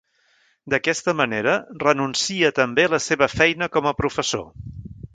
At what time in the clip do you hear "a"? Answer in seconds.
2.89-2.93, 3.95-3.99